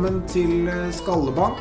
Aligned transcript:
Velkommen 0.00 0.28
til 0.32 0.68
Skallebank. 0.96 1.58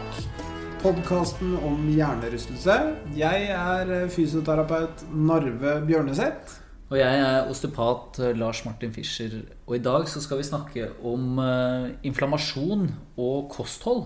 Podkasten 0.79 1.57
om 1.59 1.81
hjernerystelse. 1.91 2.75
Jeg 3.19 3.49
er 3.51 3.89
fysioterapeut 4.07 5.01
Narve 5.11 5.73
Bjørneseth. 5.83 6.53
Og 6.87 6.95
jeg 7.01 7.17
er 7.19 7.49
osteopat 7.51 8.21
eh, 8.23 8.37
Lars 8.39 8.61
Martin 8.63 8.95
Fischer. 8.95 9.41
Og 9.67 9.75
i 9.75 9.81
dag 9.83 10.07
så 10.07 10.23
skal 10.23 10.39
vi 10.39 10.47
snakke 10.47 10.87
om 11.03 11.35
uh, 11.35 11.91
inflammasjon 12.07 12.87
og 13.19 13.51
kosthold. 13.51 14.05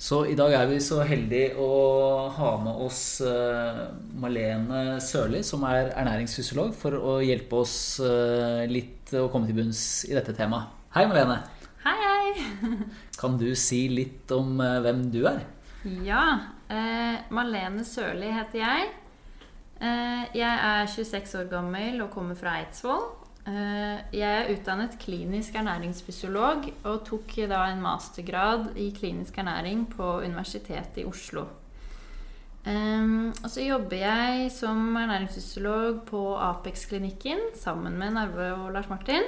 Så 0.00 0.24
i 0.24 0.38
dag 0.38 0.56
er 0.56 0.72
vi 0.72 0.80
så 0.80 1.04
heldige 1.04 1.60
å 1.60 2.32
ha 2.40 2.56
med 2.64 2.82
oss 2.88 3.20
uh, 3.20 3.84
Malene 4.16 4.96
Sørli, 4.96 5.44
som 5.44 5.68
er 5.68 5.92
ernæringsfysiolog, 5.92 6.72
for 6.72 6.96
å 6.96 7.20
hjelpe 7.20 7.66
oss 7.66 7.78
uh, 8.00 8.64
litt 8.64 9.12
å 9.12 9.28
komme 9.28 9.50
til 9.50 9.60
bunns 9.60 10.06
i 10.08 10.16
dette 10.16 10.32
temaet. 10.40 10.72
Hei, 10.96 11.04
Malene. 11.04 11.42
Kan 13.20 13.38
du 13.40 13.48
si 13.58 13.86
litt 13.92 14.30
om 14.34 14.60
eh, 14.64 14.80
hvem 14.84 15.06
du 15.12 15.22
er? 15.30 15.44
Ja, 16.04 16.24
eh, 16.68 17.22
Malene 17.32 17.84
Sørli 17.88 18.30
heter 18.34 18.62
jeg. 18.62 18.90
Eh, 19.80 20.24
jeg 20.36 20.44
er 20.50 20.90
26 20.92 21.38
år 21.40 21.48
gammel 21.52 22.02
og 22.04 22.12
kommer 22.12 22.36
fra 22.36 22.58
Eidsvoll. 22.60 23.06
Eh, 23.48 24.02
jeg 24.12 24.28
er 24.28 24.50
utdannet 24.52 24.98
klinisk 25.00 25.56
ernæringsfysiolog 25.56 26.68
og 26.84 26.98
tok 27.08 27.38
da 27.48 27.64
en 27.70 27.80
mastergrad 27.80 28.74
i 28.76 28.90
klinisk 28.92 29.38
ernæring 29.40 29.86
på 29.88 30.18
Universitetet 30.20 31.00
i 31.00 31.08
Oslo. 31.08 31.46
Um, 32.60 33.32
og 33.40 33.48
så 33.48 33.62
jobber 33.64 33.96
jeg 33.96 34.50
som 34.52 34.92
ernæringsfysiolog 35.00 36.02
på 36.10 36.20
Apex-klinikken 36.36 37.38
sammen 37.56 37.96
med 37.96 38.12
Narve 38.18 38.50
og 38.52 38.74
Lars 38.74 38.90
Martin. 38.90 39.24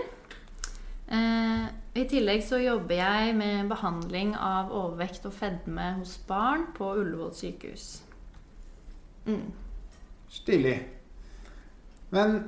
Eh, 1.08 1.64
I 1.98 2.05
tillegg 2.08 2.45
så 2.47 2.61
jobber 2.62 2.95
jeg 3.00 3.34
med 3.36 3.69
behandling 3.72 4.36
av 4.39 4.72
overvekt 4.72 5.27
og 5.28 5.34
fedme 5.36 5.92
hos 5.98 6.17
barn 6.28 6.69
på 6.77 6.95
Ullevål 7.03 7.34
sykehus. 7.36 7.89
Mm. 9.27 9.50
Stilig. 10.33 10.78
Men 12.12 12.39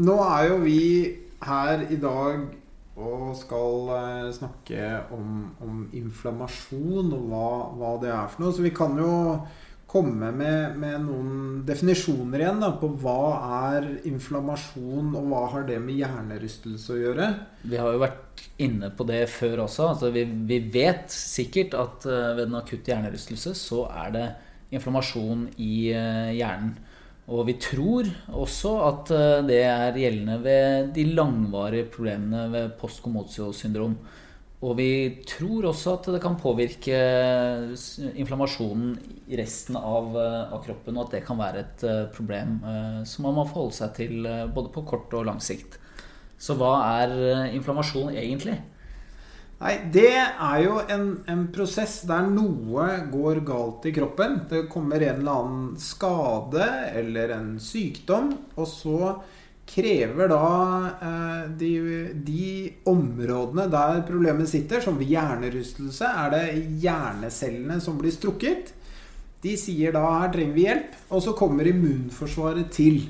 nå 0.00 0.16
er 0.24 0.48
jo 0.50 0.56
vi 0.64 0.80
her 1.44 1.86
i 1.90 1.98
dag 2.00 2.48
og 3.00 3.30
skal 3.38 3.92
eh, 3.96 4.32
snakke 4.34 4.88
om, 5.14 5.44
om 5.64 5.84
inflammasjon 5.96 7.12
og 7.16 7.28
hva, 7.30 7.50
hva 7.78 7.92
det 8.02 8.10
er 8.12 8.28
for 8.28 8.44
noe. 8.44 8.54
Så 8.54 8.64
vi 8.66 8.74
kan 8.76 8.98
jo 9.00 9.12
komme 9.90 10.30
med, 10.34 10.76
med 10.78 11.02
noen 11.02 11.62
definisjoner 11.66 12.44
igjen 12.44 12.60
da, 12.62 12.70
på 12.78 12.92
hva 13.02 13.22
er 13.70 13.88
inflammasjon, 14.06 15.08
og 15.18 15.30
hva 15.32 15.40
har 15.54 15.66
det 15.66 15.80
med 15.82 15.98
hjernerystelse 15.98 16.94
å 16.94 17.00
gjøre. 17.00 17.30
Vi 17.66 17.80
har 17.80 17.96
jo 17.96 18.02
vært 18.04 18.44
inne 18.62 18.92
på 18.94 19.06
det 19.08 19.24
før 19.32 19.64
også. 19.66 19.88
Altså 19.94 20.12
vi, 20.14 20.24
vi 20.46 20.60
vet 20.70 21.10
sikkert 21.10 21.74
at 21.78 22.06
uh, 22.06 22.36
ved 22.38 22.46
den 22.46 22.60
akutte 22.60 22.92
hjernerystelse 22.92 23.56
så 23.58 23.82
er 24.04 24.14
det 24.14 24.28
inflammasjon 24.76 25.48
i 25.58 25.74
uh, 25.96 26.30
hjernen. 26.36 26.76
Og 27.30 27.44
vi 27.46 27.56
tror 27.62 28.08
også 28.34 28.76
at 28.86 29.12
uh, 29.14 29.42
det 29.46 29.60
er 29.66 29.98
gjeldende 29.98 30.38
ved 30.46 30.94
de 30.94 31.08
langvarige 31.10 31.90
problemene 31.96 32.46
ved 32.54 32.76
post-commotio-syndrom. 32.78 33.98
Og 34.60 34.74
vi 34.76 35.22
tror 35.24 35.70
også 35.70 35.94
at 35.96 36.08
det 36.12 36.18
kan 36.20 36.36
påvirke 36.36 36.96
inflammasjonen 38.20 38.90
i 39.32 39.38
resten 39.40 39.78
av, 39.78 40.10
eh, 40.20 40.52
av 40.52 40.60
kroppen, 40.66 40.98
og 40.98 41.06
at 41.06 41.14
det 41.16 41.22
kan 41.24 41.40
være 41.40 41.62
et 41.62 41.84
eh, 41.88 42.02
problem 42.12 42.58
eh, 42.60 42.98
som 43.08 43.24
man 43.24 43.38
må 43.38 43.46
forholde 43.48 43.78
seg 43.78 43.94
til 43.96 44.28
både 44.52 44.72
på 44.74 44.84
kort 44.84 45.16
og 45.16 45.24
lang 45.30 45.40
sikt. 45.40 45.78
Så 46.40 46.58
hva 46.60 46.74
er 47.00 47.16
inflammasjon 47.56 48.12
egentlig? 48.12 48.58
Nei, 49.60 49.74
det 49.92 50.12
er 50.16 50.60
jo 50.64 50.78
en, 50.88 51.08
en 51.28 51.42
prosess 51.52 51.98
der 52.08 52.28
noe 52.32 52.86
går 53.12 53.42
galt 53.44 53.84
i 53.88 53.92
kroppen. 53.92 54.38
Det 54.48 54.62
kommer 54.72 55.04
en 55.04 55.20
eller 55.20 55.42
annen 55.42 55.74
skade 55.80 56.68
eller 56.96 57.34
en 57.36 57.50
sykdom, 57.60 58.32
og 58.56 58.68
så 58.68 59.00
krever 59.70 60.30
da 60.30 60.46
eh, 61.00 61.50
de, 61.60 61.70
de 62.26 62.48
områdene 62.90 63.68
der 63.70 64.02
problemet 64.08 64.50
sitter, 64.50 64.82
som 64.82 64.98
hjernerystelse, 65.00 66.10
er 66.10 66.34
det 66.34 66.44
hjernecellene 66.82 67.78
som 67.82 67.98
blir 68.00 68.14
strukket. 68.14 68.74
De 69.40 69.54
sier 69.56 69.94
da 69.96 70.04
her 70.18 70.32
trenger 70.34 70.56
vi 70.56 70.66
hjelp, 70.66 70.96
og 71.10 71.22
så 71.24 71.34
kommer 71.38 71.68
immunforsvaret 71.70 72.72
til. 72.74 73.04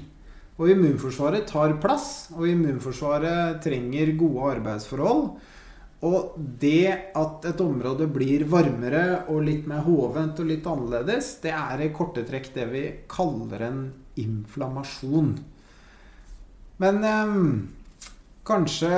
Og 0.60 0.68
immunforsvaret 0.74 1.48
tar 1.48 1.78
plass, 1.82 2.28
og 2.36 2.44
immunforsvaret 2.46 3.62
trenger 3.64 4.12
gode 4.20 4.52
arbeidsforhold. 4.58 5.24
Og 6.06 6.36
det 6.60 7.12
at 7.18 7.46
et 7.48 7.60
område 7.60 8.06
blir 8.08 8.46
varmere 8.48 9.24
og 9.32 9.42
litt 9.44 9.66
mer 9.68 9.82
hovent 9.84 10.38
og 10.40 10.48
litt 10.48 10.68
annerledes, 10.68 11.34
det 11.42 11.52
er 11.56 11.82
i 11.84 11.90
korte 11.96 12.24
trekk 12.28 12.52
det 12.54 12.68
vi 12.70 12.84
kaller 13.10 13.66
en 13.66 13.82
inflammasjon. 14.20 15.34
Men 16.80 17.04
um, 17.04 17.68
kanskje 18.48 18.88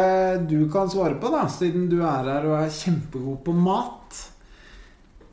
du 0.48 0.70
kan 0.70 0.90
svare 0.90 1.14
på, 1.20 1.28
da, 1.34 1.48
siden 1.50 1.88
du 1.90 2.00
er 2.06 2.24
her 2.30 2.46
og 2.46 2.54
er 2.60 2.70
kjempegod 2.70 3.38
på 3.46 3.52
mat. 3.58 4.28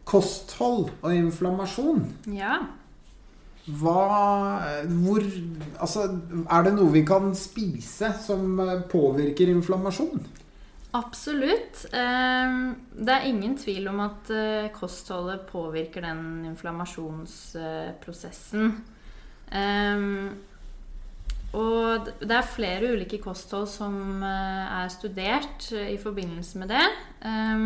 Kosthold 0.10 0.90
og 1.04 1.12
inflammasjon. 1.14 2.02
Ja. 2.34 2.58
Hva 3.70 4.02
Hvor 4.90 5.22
Altså, 5.78 6.08
er 6.50 6.64
det 6.66 6.74
noe 6.74 6.90
vi 6.94 7.04
kan 7.06 7.36
spise 7.38 8.14
som 8.26 8.60
eh, 8.64 8.82
påvirker 8.90 9.50
inflammasjon? 9.54 10.20
Absolutt. 10.98 11.86
Eh, 11.94 12.50
Det 12.98 13.14
er 13.14 13.28
ingen 13.30 13.54
tvil 13.62 13.86
om 13.92 14.00
at 14.08 14.30
eh, 14.34 14.72
kostholdet 14.74 15.46
påvirker 15.52 16.02
den 16.08 16.46
inflammasjonsprosessen. 16.50 18.74
Og 21.58 22.10
det 22.22 22.36
er 22.36 22.46
flere 22.46 22.92
ulike 22.94 23.18
kosthold 23.24 23.66
som 23.72 24.22
eh, 24.22 24.66
er 24.84 24.92
studert 24.94 25.66
eh, 25.74 25.96
i 25.96 25.98
forbindelse 25.98 26.60
med 26.62 26.70
det. 26.70 26.84
eh, 27.26 27.64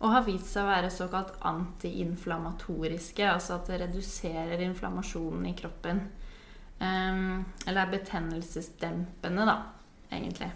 Og 0.00 0.10
har 0.12 0.24
vist 0.26 0.48
seg 0.52 0.64
å 0.64 0.70
være 0.70 0.90
såkalt 0.92 1.34
antiinflamatoriske, 1.44 3.24
altså 3.28 3.58
at 3.58 3.68
det 3.70 3.80
reduserer 3.84 4.64
inflammasjonen 4.64 5.46
i 5.50 5.56
kroppen. 5.58 6.00
Eh, 6.80 7.20
Eller 7.66 7.82
er 7.84 7.92
betennelsesdempende, 7.92 9.46
da, 9.48 9.58
egentlig. 10.12 10.50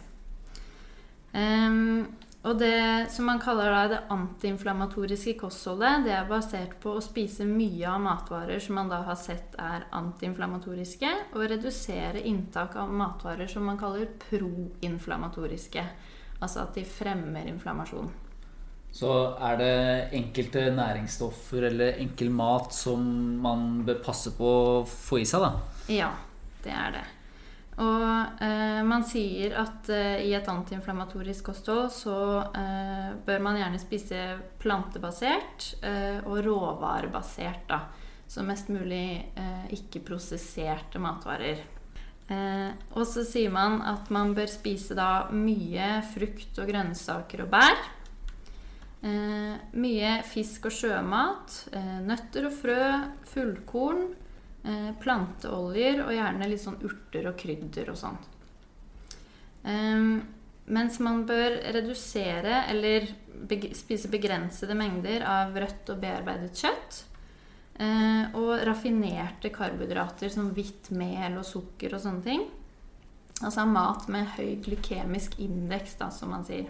Og 2.47 2.55
det 2.61 3.11
som 3.11 3.27
man 3.27 3.41
kaller 3.43 3.73
da 3.75 3.81
det 3.91 3.99
antiinflammatoriske 4.15 5.35
kostholdet, 5.41 6.05
det 6.07 6.13
er 6.15 6.29
basert 6.29 6.77
på 6.81 6.95
å 6.95 7.03
spise 7.03 7.43
mye 7.49 7.89
av 7.91 7.99
matvarer 8.05 8.63
som 8.63 8.79
man 8.79 8.93
da 8.93 9.01
har 9.09 9.19
sett 9.19 9.57
er 9.59 9.89
antiinflammatoriske, 9.99 11.11
og 11.35 11.49
redusere 11.51 12.23
inntak 12.31 12.79
av 12.79 12.95
matvarer 12.95 13.51
som 13.51 13.67
man 13.67 13.81
kaller 13.81 14.07
proinflammatoriske. 14.29 15.85
Altså 16.39 16.63
at 16.63 16.79
de 16.79 16.87
fremmer 16.87 17.51
inflammasjon. 17.51 18.09
Så 18.95 19.11
er 19.45 19.59
det 19.61 19.75
enkelte 20.17 20.63
næringsstoffer 20.73 21.69
eller 21.69 21.99
enkel 22.01 22.31
mat 22.33 22.73
som 22.73 23.03
man 23.43 23.83
bør 23.85 23.99
passe 24.07 24.33
på 24.39 24.49
å 24.49 24.83
få 24.89 25.21
i 25.21 25.27
seg, 25.29 25.45
da? 25.45 25.85
Ja, 25.93 26.13
det 26.65 26.73
er 26.73 26.95
det. 27.01 27.07
Og 27.79 28.43
eh, 28.43 28.81
man 28.83 29.05
sier 29.07 29.55
at 29.61 29.87
eh, 29.95 30.25
i 30.27 30.33
et 30.35 30.49
antiinflamatorisk 30.51 31.47
kosthold 31.53 31.93
så 31.95 32.17
eh, 32.51 33.13
bør 33.23 33.45
man 33.45 33.59
gjerne 33.61 33.79
spise 33.79 34.23
plantebasert 34.59 35.69
eh, 35.87 36.19
og 36.25 36.41
råvarebasert, 36.43 37.69
da. 37.71 37.85
Så 38.29 38.43
mest 38.45 38.73
mulig 38.73 39.23
eh, 39.39 39.69
ikke-prosesserte 39.79 40.99
matvarer. 41.01 41.63
Eh, 42.27 42.71
og 42.99 43.07
så 43.07 43.23
sier 43.25 43.55
man 43.55 43.79
at 43.87 44.11
man 44.13 44.35
bør 44.35 44.51
spise 44.51 44.99
da 44.99 45.29
mye 45.31 46.01
frukt 46.11 46.59
og 46.59 46.69
grønnsaker 46.73 47.47
og 47.47 47.55
bær. 47.55 47.87
Mye 49.79 50.17
fisk 50.27 50.65
og 50.67 50.73
sjømat, 50.75 51.53
nøtter 52.03 52.49
og 52.49 52.55
frø, 52.59 52.87
fullkorn, 53.31 54.09
eh, 54.69 54.91
planteoljer 55.01 56.05
og 56.05 56.15
gjerne 56.15 56.51
litt 56.51 56.63
sånn 56.63 56.81
urter 56.85 57.31
og 57.33 57.39
krydder 57.41 57.93
og 57.95 58.03
sånn. 58.05 58.21
Mens 60.69 60.99
man 61.03 61.25
bør 61.29 61.57
redusere 61.75 62.63
eller 62.71 63.09
spise 63.77 64.09
begrensede 64.13 64.77
mengder 64.77 65.25
av 65.27 65.57
rødt 65.57 65.93
og 65.93 66.01
bearbeidet 66.03 66.57
kjøtt. 66.57 66.99
Eh, 67.79 68.35
og 68.35 68.65
raffinerte 68.67 69.53
karbohydrater 69.55 70.33
som 70.35 70.51
hvitt 70.55 70.91
mel 70.99 71.37
og 71.39 71.47
sukker 71.47 71.95
og 71.95 72.03
sånne 72.03 72.25
ting. 72.25 72.45
Altså 73.39 73.63
mat 73.71 74.09
med 74.11 74.33
høy 74.35 74.57
glykemisk 74.65 75.37
indeks, 75.39 75.95
da, 76.01 76.11
som 76.11 76.35
man 76.35 76.43
sier. 76.47 76.67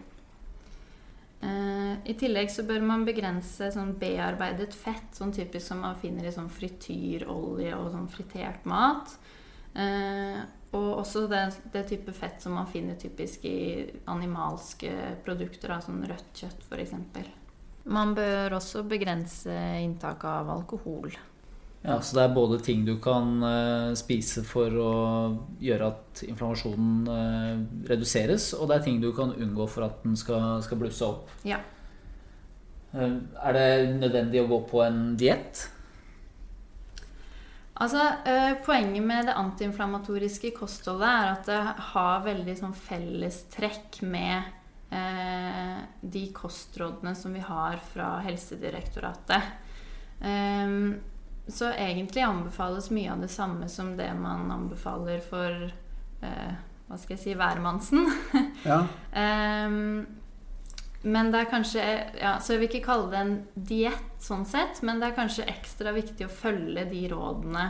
Eh, 1.41 1.95
I 2.11 2.15
tillegg 2.19 2.51
så 2.51 2.65
bør 2.67 2.83
man 2.83 3.07
begrense 3.07 3.71
sånn 3.75 3.95
bearbeidet 4.01 4.75
fett, 4.75 5.11
sånn 5.15 5.35
typisk 5.35 5.71
som 5.71 5.85
man 5.85 5.99
finner 6.01 6.27
i 6.27 6.35
sånn 6.35 6.51
frityrolje 6.51 7.75
og 7.79 7.93
sånn 7.95 8.09
fritert 8.11 8.67
mat. 8.69 9.15
Eh, 9.79 10.41
og 10.77 10.89
også 10.99 11.25
det, 11.31 11.43
det, 11.73 11.85
type 11.89 12.13
fett 12.13 12.43
som 12.45 12.59
man 12.59 12.69
finner 12.69 12.99
typisk 13.01 13.45
i 13.49 13.87
animalske 14.11 14.91
produkter, 15.25 15.73
som 15.81 16.01
sånn 16.03 16.11
rødt 16.11 16.43
kjøtt 16.43 16.67
f.eks. 16.69 17.31
Man 17.89 18.13
bør 18.17 18.59
også 18.59 18.83
begrense 18.85 19.55
inntaket 19.81 20.29
av 20.29 20.51
alkohol. 20.59 21.15
Ja, 21.83 22.01
Så 22.01 22.17
det 22.17 22.25
er 22.25 22.35
både 22.35 22.59
ting 22.59 22.83
du 22.87 22.97
kan 23.03 23.39
uh, 23.45 23.95
spise 23.99 24.43
for 24.47 24.75
å 24.83 24.93
gjøre 25.63 25.93
at 25.93 26.23
inflammasjonen 26.27 27.07
uh, 27.07 27.61
reduseres, 27.89 28.51
og 28.59 28.69
det 28.69 28.79
er 28.79 28.87
ting 28.89 29.01
du 29.03 29.13
kan 29.15 29.31
unngå 29.31 29.69
for 29.71 29.87
at 29.87 30.01
den 30.03 30.17
skal, 30.19 30.59
skal 30.65 30.81
blusse 30.81 31.07
opp. 31.07 31.31
Ja. 31.47 31.61
Uh, 32.91 33.23
er 33.45 33.55
det 33.55 33.69
nødvendig 34.01 34.43
å 34.43 34.49
gå 34.51 34.63
på 34.71 34.83
en 34.85 35.03
diett? 35.19 35.69
Altså, 37.79 38.03
Poenget 38.67 39.05
med 39.07 39.29
det 39.29 39.37
antiinflammatoriske 39.39 40.51
kostholdet 40.57 41.07
er 41.07 41.29
at 41.31 41.45
det 41.47 41.59
har 41.93 42.25
veldig 42.25 42.57
sånn 42.59 42.73
fellestrekk 42.75 44.01
med 44.03 44.57
de 46.01 46.23
kostrådene 46.35 47.13
som 47.15 47.37
vi 47.37 47.43
har 47.45 47.77
fra 47.93 48.09
Helsedirektoratet. 48.25 49.53
Eh, 50.27 50.75
så 51.49 51.73
egentlig 51.73 52.23
anbefales 52.23 52.91
mye 52.95 53.13
av 53.13 53.25
det 53.25 53.33
samme 53.33 53.69
som 53.73 53.95
det 53.97 54.11
man 54.19 54.51
anbefaler 54.53 55.21
for 55.25 55.69
eh, 56.21 56.55
hva 56.89 56.97
skal 56.97 57.17
jeg 57.17 57.23
si 57.23 57.37
hvermannsen. 57.37 58.09
ja. 58.71 58.83
Men 61.03 61.31
det 61.33 61.41
er 61.41 61.51
kanskje 61.51 61.83
ja, 62.19 62.39
Så 62.41 62.55
jeg 62.55 62.61
vil 62.61 62.69
ikke 62.71 62.87
kalle 62.89 63.11
det 63.13 63.21
en 63.21 63.35
diett 63.55 64.23
sånn 64.25 64.47
sett, 64.49 64.81
men 64.83 65.01
det 65.01 65.11
er 65.11 65.19
kanskje 65.19 65.47
ekstra 65.49 65.93
viktig 65.97 66.27
å 66.27 66.33
følge 66.33 66.89
de 66.91 67.05
rådene 67.13 67.69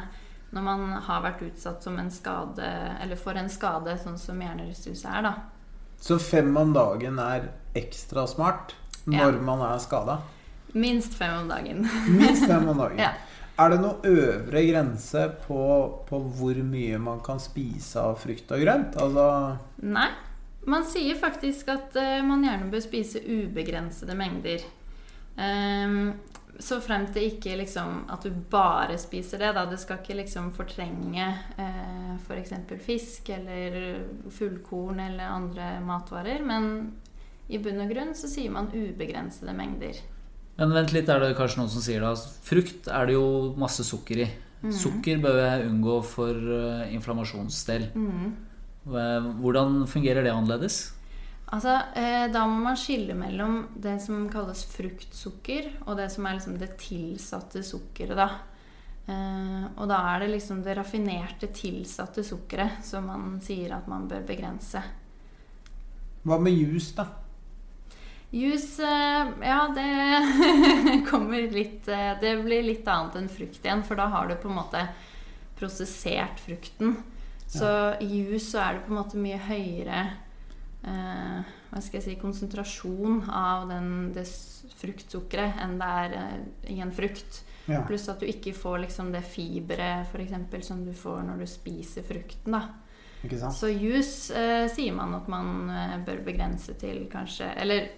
når 0.50 0.64
man 0.64 0.84
har 1.04 1.20
vært 1.26 1.42
utsatt 1.44 1.84
som 1.84 1.98
en 2.00 2.08
skade, 2.08 2.64
eller 3.02 3.18
for 3.20 3.36
en 3.36 3.50
skade, 3.52 3.98
sånn 4.00 4.16
som 4.16 4.38
hjernerystelse 4.40 5.10
er, 5.12 5.26
da. 5.26 5.34
Så 6.00 6.16
fem 6.22 6.56
om 6.56 6.72
dagen 6.72 7.18
er 7.20 7.50
ekstra 7.76 8.24
smart 8.30 8.72
når 9.04 9.36
ja. 9.36 9.42
man 9.44 9.64
er 9.66 9.82
skada? 9.82 10.20
Minst 10.72 11.18
fem 11.18 11.34
om 11.42 11.50
dagen. 11.50 11.84
Minst 12.08 12.46
fem 12.46 12.64
om 12.68 12.80
dagen. 12.80 13.02
ja. 13.04 13.12
Er 13.58 13.72
det 13.72 13.80
noen 13.82 14.06
øvre 14.06 14.60
grense 14.68 15.24
på, 15.42 15.60
på, 16.06 16.18
hvor 16.38 16.58
mye 16.62 16.98
man 17.02 17.18
kan 17.26 17.40
spise 17.42 17.98
av 17.98 18.20
frukt 18.22 18.52
og 18.54 18.62
grønt? 18.62 18.98
Altså 19.02 19.24
Nei, 19.82 20.08
man 20.70 20.86
sier 20.86 21.18
faktisk 21.18 21.70
at 21.74 21.96
uh, 21.98 22.20
man 22.26 22.44
gjerne 22.46 22.70
bør 22.70 22.84
spise 22.84 23.22
ubegrensede 23.24 24.14
mengder. 24.18 24.62
Um, 25.34 26.12
så 26.58 26.78
frem 26.82 27.06
til 27.14 27.28
ikke 27.32 27.56
liksom 27.58 28.04
at 28.10 28.22
du 28.26 28.30
bare 28.50 28.94
spiser 28.98 29.42
det. 29.42 29.50
Da. 29.56 29.64
Det 29.66 29.78
skal 29.82 30.04
ikke 30.04 30.20
liksom 30.20 30.52
fortrenge 30.54 31.26
uh, 31.58 32.14
f.eks. 32.14 32.54
For 32.70 32.84
fisk 32.84 33.32
eller 33.34 33.80
fullkorn 34.38 35.02
eller 35.02 35.34
andre 35.34 35.72
matvarer. 35.82 36.46
Men 36.46 36.70
i 37.50 37.58
bunn 37.58 37.82
og 37.82 37.90
grunn 37.90 38.14
så 38.14 38.30
sier 38.30 38.54
man 38.54 38.70
ubegrensede 38.70 39.56
mengder. 39.56 39.98
Men 40.58 40.74
vent 40.74 40.92
litt, 40.94 41.08
er 41.08 41.22
det 41.22 41.36
kanskje 41.38 41.60
noen 41.60 41.70
som 41.70 41.82
sier 41.84 42.02
da 42.02 42.12
Frukt 42.18 42.88
er 42.90 43.08
det 43.08 43.14
jo 43.14 43.54
masse 43.60 43.84
sukker 43.86 44.24
i. 44.24 44.28
Mm. 44.64 44.72
Sukker 44.74 45.20
bør 45.22 45.38
jeg 45.38 45.68
unngå 45.68 46.00
for 46.02 46.34
uh, 46.34 46.86
inflammasjonsdel. 46.90 47.90
Mm. 47.94 48.30
Hvordan 48.88 49.82
fungerer 49.90 50.24
det 50.24 50.32
annerledes? 50.32 50.80
Altså, 51.52 51.74
eh, 51.96 52.28
Da 52.32 52.44
må 52.46 52.60
man 52.62 52.76
skille 52.76 53.14
mellom 53.16 53.68
det 53.76 54.00
som 54.02 54.28
kalles 54.28 54.64
fruktsukker, 54.68 55.70
og 55.86 55.96
det 55.96 56.10
som 56.12 56.26
er 56.26 56.36
liksom 56.36 56.58
det 56.58 56.76
tilsatte 56.78 57.62
sukkeret. 57.62 58.16
da. 58.16 58.28
Eh, 59.08 59.64
og 59.76 59.88
da 59.88 60.14
er 60.14 60.20
det 60.20 60.34
liksom 60.34 60.62
det 60.62 60.76
raffinerte, 60.76 61.48
tilsatte 61.48 62.22
sukkeret 62.22 62.84
som 62.84 63.06
man 63.06 63.40
sier 63.40 63.72
at 63.72 63.88
man 63.88 64.08
bør 64.08 64.26
begrense. 64.26 64.82
Hva 66.24 66.38
med 66.38 66.52
juice, 66.52 66.94
da? 66.94 67.06
Juice, 68.30 68.84
eh, 68.84 69.30
ja, 69.48 69.60
det 69.74 71.02
kommer 71.10 71.46
litt 71.52 71.86
Det 72.20 72.32
blir 72.44 72.66
litt 72.66 72.88
annet 72.88 73.16
enn 73.16 73.30
frukt 73.32 73.62
igjen, 73.64 73.84
for 73.84 73.96
da 73.96 74.10
har 74.12 74.28
du 74.28 74.36
på 74.36 74.50
en 74.50 74.58
måte 74.60 74.82
prosessert 75.58 76.40
frukten. 76.40 76.96
Så 77.48 77.68
i 78.04 78.08
juice 78.20 78.50
så 78.50 78.60
er 78.60 78.74
det 78.76 78.84
på 78.84 78.92
en 78.92 79.00
måte 79.00 79.20
mye 79.20 79.38
høyere 79.40 80.02
eh, 80.84 81.54
hva 81.68 81.82
skal 81.84 81.98
jeg 81.98 82.04
si, 82.04 82.16
konsentrasjon 82.20 83.22
av 83.32 83.68
den, 83.70 83.90
det 84.16 84.24
fruktsukkeret 84.78 85.60
enn 85.64 85.76
det 85.80 85.88
er 86.02 86.16
eh, 86.18 86.74
i 86.74 86.80
en 86.84 86.92
frukt. 86.94 87.42
Ja. 87.68 87.82
Pluss 87.88 88.08
at 88.08 88.22
du 88.22 88.28
ikke 88.28 88.54
får 88.56 88.82
liksom 88.86 89.10
det 89.12 89.24
fiberet 89.28 90.08
for 90.08 90.62
som 90.64 90.84
du 90.86 90.94
får 90.96 91.24
når 91.26 91.42
du 91.42 91.46
spiser 91.48 92.06
frukten. 92.06 92.56
da. 92.56 93.50
Så 93.52 93.68
juice 93.68 94.30
eh, 94.32 94.68
sier 94.72 94.94
man 94.96 95.16
at 95.18 95.28
man 95.28 95.70
eh, 95.72 95.96
bør 96.06 96.22
begrense 96.24 96.76
til 96.78 97.08
kanskje 97.10 97.50
Eller 97.58 97.88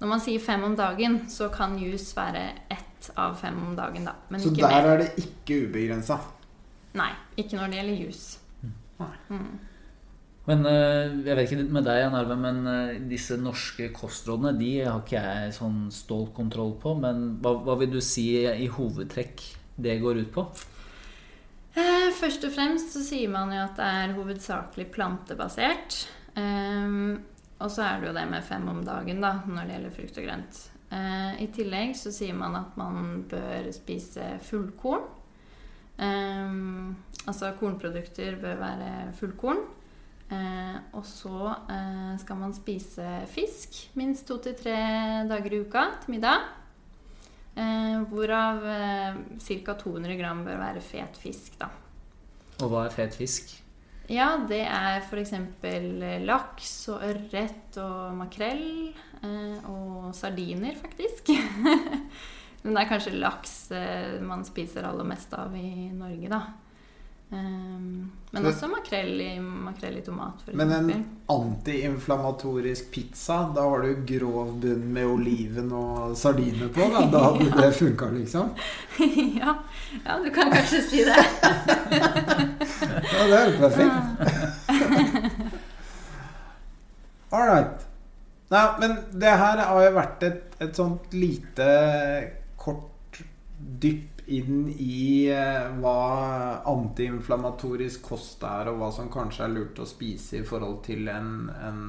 når 0.00 0.08
man 0.14 0.20
sier 0.24 0.40
fem 0.40 0.62
om 0.64 0.76
dagen, 0.76 1.22
så 1.28 1.50
kan 1.52 1.76
jus 1.80 2.10
være 2.16 2.44
ett 2.72 3.10
av 3.20 3.34
fem 3.40 3.56
om 3.66 3.74
dagen. 3.76 4.06
da. 4.08 4.14
Men 4.28 4.40
så 4.40 4.52
der 4.56 4.68
mer. 4.68 4.92
er 4.94 5.02
det 5.02 5.10
ikke 5.20 5.66
ubegrensa? 5.66 6.18
Nei, 6.96 7.10
ikke 7.36 7.58
når 7.58 7.68
det 7.68 7.80
gjelder 7.80 8.06
jus. 8.06 8.22
Mm. 9.30 9.50
Men 10.48 10.66
eh, 10.66 11.12
jeg 11.26 11.36
vet 11.36 11.52
ikke 11.52 11.64
med 11.76 11.84
deg, 11.86 12.00
Jan 12.00 12.16
Arve, 12.16 12.36
men 12.40 12.60
eh, 12.66 12.96
disse 13.10 13.36
norske 13.38 13.90
kostrådene 13.94 14.54
de 14.58 14.70
har 14.80 15.02
ikke 15.04 15.20
jeg 15.20 15.54
sånn 15.56 15.82
stolt 15.94 16.32
kontroll 16.36 16.74
på. 16.80 16.96
Men 16.98 17.36
hva, 17.44 17.54
hva 17.66 17.76
vil 17.80 17.92
du 17.92 18.00
si 18.04 18.30
i 18.40 18.68
hovedtrekk 18.72 19.44
det 19.80 20.00
går 20.02 20.24
ut 20.24 20.32
på? 20.34 20.46
Eh, 21.76 22.08
først 22.16 22.48
og 22.48 22.56
fremst 22.56 22.96
så 22.96 23.04
sier 23.04 23.30
man 23.32 23.52
jo 23.54 23.60
at 23.62 23.76
det 23.78 23.90
er 24.00 24.16
hovedsakelig 24.16 24.88
plantebasert. 24.96 26.00
Og 27.60 27.70
så 27.70 27.84
er 27.86 28.00
det 28.00 28.10
jo 28.10 28.16
det 28.16 28.26
med 28.30 28.44
fem 28.46 28.68
om 28.72 28.82
dagen 28.84 29.20
da, 29.22 29.34
når 29.46 29.66
det 29.66 29.76
gjelder 29.76 29.96
frukt 29.96 30.20
og 30.20 30.28
grønt. 30.28 30.60
I 31.38 31.46
tillegg 31.54 31.92
så 31.94 32.10
sier 32.10 32.34
man 32.34 32.56
at 32.58 32.74
man 32.80 33.20
bør 33.30 33.68
spise 33.70 34.24
fullkorn. 34.42 35.04
Eh, 36.00 36.54
altså 37.28 37.52
kornprodukter 37.60 38.40
bør 38.40 38.56
være 38.60 38.88
fullkorn. 39.18 39.60
Eh, 40.30 40.76
og 40.94 41.02
så 41.06 41.50
uh, 41.50 42.12
skal 42.22 42.38
man 42.38 42.52
spise 42.54 43.02
fisk 43.26 43.80
minst 43.98 44.28
to 44.28 44.36
til 44.38 44.54
tre 44.54 44.76
dager 45.26 45.56
i 45.56 45.58
uka 45.64 45.82
til 46.04 46.14
middag. 46.14 46.44
Uh, 47.56 48.06
hvorav 48.12 48.62
ca. 49.42 49.74
200 49.74 50.14
gram 50.20 50.44
bør 50.46 50.60
være 50.60 50.84
fet 50.86 51.18
fisk, 51.18 51.58
da. 51.58 51.66
Og 52.62 52.70
hva 52.70 52.84
er 52.86 52.94
fet 52.94 53.18
fisk? 53.18 53.56
Ja, 54.10 54.32
det 54.50 54.64
er 54.66 55.04
f.eks. 55.04 55.36
laks 56.26 56.72
og 56.90 57.04
ørret 57.06 57.76
og 57.78 58.16
makrell. 58.18 58.96
og 59.70 60.14
sardiner, 60.16 60.74
faktisk. 60.80 61.30
Men 62.62 62.74
det 62.74 62.82
er 62.82 62.88
kanskje 62.90 63.12
laks 63.16 63.54
eh, 63.72 64.18
man 64.20 64.42
spiser 64.44 64.84
aller 64.88 65.06
mest 65.08 65.32
av 65.36 65.54
i 65.56 65.90
Norge, 65.94 66.28
da. 66.32 66.40
Um, 67.30 68.10
men 68.30 68.46
også 68.46 68.66
makrell 68.70 69.20
i, 69.22 69.40
makrell 69.40 69.96
i 69.98 70.02
tomat. 70.02 70.42
Men 70.54 70.72
en 70.72 71.04
antiinflamatorisk 71.30 72.90
pizza, 72.90 73.36
da 73.54 73.62
har 73.70 73.82
du 73.86 74.04
grov 74.06 74.52
bunn 74.62 74.84
med 74.94 75.06
oliven 75.06 75.70
og 75.74 76.16
sardiner 76.18 76.68
på? 76.74 76.88
Da, 76.94 77.04
da 77.10 77.22
hadde 77.28 77.50
det 77.54 77.70
funka, 77.80 78.10
liksom? 78.14 78.50
ja. 79.40 79.54
ja, 80.04 80.18
du 80.24 80.30
kan 80.34 80.50
kanskje 80.54 80.82
si 80.88 81.04
det. 81.06 81.18
ja, 83.14 83.22
det 83.26 83.38
er 83.38 83.46
jo 83.46 83.56
perfekt. 83.62 83.94
All 87.30 87.46
right. 87.46 87.86
Nei, 88.50 88.66
men 88.82 88.96
det 89.22 89.34
her 89.38 89.62
har 89.62 89.84
jo 89.86 89.90
vært 89.94 90.22
et, 90.26 90.54
et 90.58 90.74
sånt 90.74 91.14
lite 91.14 91.66
kort 92.58 93.22
dypp 93.60 94.09
inn 94.36 94.68
i 94.78 95.26
eh, 95.32 95.66
hva 95.80 96.62
antiinflamatorisk 96.70 98.02
kost 98.12 98.42
er, 98.46 98.70
og 98.70 98.80
hva 98.80 98.92
som 98.94 99.10
kanskje 99.12 99.44
er 99.46 99.54
lurt 99.54 99.82
å 99.82 99.88
spise 99.88 100.40
i 100.40 100.46
forhold 100.46 100.82
til 100.86 101.08
en, 101.10 101.50
en 101.60 101.82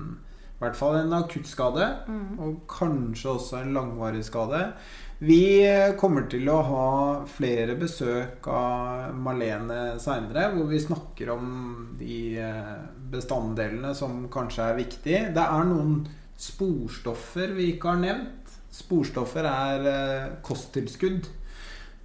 hvert 0.62 0.78
fall 0.78 1.00
en 1.00 1.14
akuttskade, 1.18 1.88
Mm. 2.08 2.40
og 2.40 2.60
kanskje 2.70 3.30
også 3.32 3.62
en 3.62 3.74
langvarig 3.74 4.24
skade. 4.26 4.74
Vi 5.22 5.66
kommer 5.98 6.28
til 6.30 6.48
å 6.50 6.60
ha 6.66 7.26
flere 7.30 7.76
besøk 7.78 8.46
av 8.50 9.14
Malene 9.14 10.00
seinere, 10.02 10.48
hvor 10.56 10.66
vi 10.70 10.80
snakker 10.82 11.30
om 11.34 11.98
de 12.00 12.38
eh, 12.42 12.72
bestanddelene 13.12 13.94
som 13.98 14.28
kanskje 14.34 14.70
er 14.70 14.80
viktige. 14.80 15.22
Det 15.34 15.44
er 15.46 15.68
noen 15.70 16.08
sporstoffer 16.42 17.54
vi 17.58 17.72
ikke 17.76 17.94
har 17.94 18.02
nevnt. 18.02 18.56
Sporstoffer 18.74 19.46
er 19.46 19.86
eh, 19.92 20.32
kosttilskudd. 20.46 21.30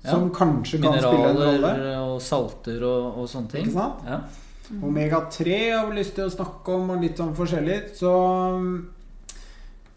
Som 0.06 0.28
kanskje 0.34 0.80
kan 0.82 0.98
spille 0.98 1.30
en 1.30 1.38
rolle. 1.40 1.60
Mineraler 1.60 2.02
og 2.02 2.18
salter 2.22 2.82
og, 2.86 3.20
og 3.22 3.30
sånne 3.30 3.52
ting. 3.52 3.68
Ikke 3.68 3.78
sant? 3.78 4.06
Ja. 4.06 4.20
Omega-3 4.82 5.58
har 5.76 5.86
vi 5.90 6.00
lyst 6.00 6.16
til 6.16 6.26
å 6.26 6.32
snakke 6.32 6.74
om, 6.74 6.90
og 6.94 7.04
litt 7.04 7.20
sånn 7.20 7.34
forskjellig. 7.38 7.78
Så 7.98 8.14
mm, 8.58 8.72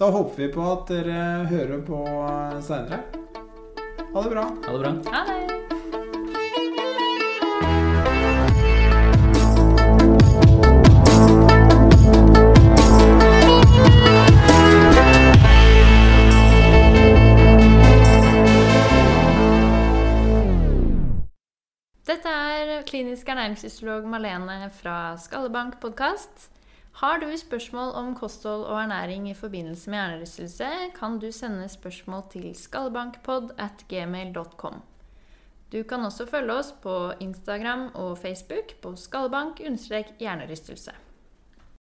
da 0.01 0.11
håper 0.13 0.45
vi 0.45 0.51
på 0.53 0.67
at 0.73 0.93
dere 0.93 1.23
hører 1.49 1.81
på 1.87 2.03
seinere. 2.65 3.01
Ha 4.13 4.23
det 4.25 4.35
bra. 4.37 4.45
Ha 4.67 4.77
det 4.77 4.85
bra. 4.85 4.95
Ha 5.09 5.25
det! 5.31 5.68
Dette 22.09 22.25
er 22.25 22.79
klinisk 22.89 23.27
ernæringsfysiolog 23.29 24.07
Malene 24.09 24.71
fra 24.73 25.13
Skallebank 25.21 25.75
podkast. 25.77 26.47
Har 27.03 27.19
du 27.21 27.27
spørsmål 27.37 27.91
om 27.99 28.15
kosthold 28.17 28.63
og 28.65 28.79
ernæring 28.81 29.27
i 29.29 29.35
forbindelse 29.37 29.89
med 29.91 29.99
hjernerystelse, 29.99 30.65
kan 30.95 31.19
du 31.21 31.31
sende 31.31 31.67
spørsmål 31.69 32.23
til 32.31 32.55
skallebankpod 32.55 33.51
at 33.61 33.85
gmail.com. 33.91 34.81
Du 35.71 35.83
kan 35.83 35.99
også 35.99 36.25
følge 36.25 36.53
oss 36.53 36.73
på 36.81 37.11
Instagram 37.19 37.91
og 37.93 38.17
Facebook 38.17 38.73
på 38.81 38.95
skallebank-hjernerystelse. 38.95 40.91